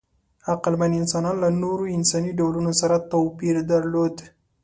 عقلمن 0.51 0.91
انسانان 1.01 1.35
له 1.43 1.49
نورو 1.63 1.83
انساني 1.97 2.31
ډولونو 2.39 2.71
سره 2.81 2.95
توپیر 3.11 3.55
درلود. 3.71 4.15